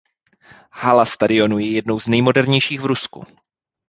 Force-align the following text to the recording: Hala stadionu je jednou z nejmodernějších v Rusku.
Hala 0.71 1.05
stadionu 1.05 1.59
je 1.59 1.71
jednou 1.71 1.99
z 1.99 2.07
nejmodernějších 2.07 2.81
v 2.81 2.85
Rusku. 2.85 3.23